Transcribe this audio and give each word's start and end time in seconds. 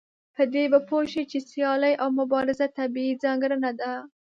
په 0.35 0.43
دې 0.53 0.63
به 0.71 0.79
پوه 0.87 1.03
شئ 1.11 1.23
چې 1.31 1.39
سيالي 1.49 1.93
او 2.01 2.09
مبارزه 2.19 2.65
طبيعي 2.77 3.13
ځانګړنه 3.23 3.71
ده. 3.79 3.91